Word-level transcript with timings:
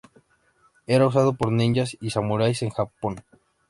Era 0.87 1.05
usado 1.05 1.33
por 1.35 1.51
ninjas 1.51 1.95
y 2.01 2.09
samuráis 2.09 2.63
en 2.63 2.71
Japón. 2.71 3.23